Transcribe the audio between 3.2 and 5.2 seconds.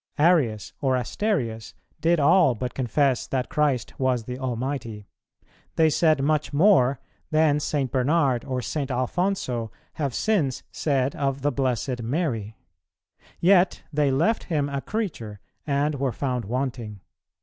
that Christ was the Almighty;